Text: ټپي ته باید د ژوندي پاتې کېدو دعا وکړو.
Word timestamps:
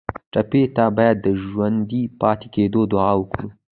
ټپي 0.31 0.63
ته 0.75 0.85
باید 0.97 1.17
د 1.25 1.27
ژوندي 1.43 2.03
پاتې 2.21 2.47
کېدو 2.55 2.81
دعا 2.91 3.11
وکړو. 3.17 3.47